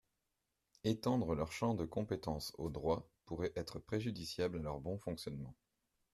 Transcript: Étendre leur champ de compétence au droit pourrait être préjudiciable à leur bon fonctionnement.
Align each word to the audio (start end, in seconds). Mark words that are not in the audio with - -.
Étendre 0.83 1.35
leur 1.35 1.51
champ 1.51 1.75
de 1.75 1.85
compétence 1.85 2.53
au 2.57 2.71
droit 2.71 3.07
pourrait 3.25 3.53
être 3.55 3.77
préjudiciable 3.77 4.57
à 4.57 4.61
leur 4.63 4.79
bon 4.79 4.97
fonctionnement. 4.97 5.55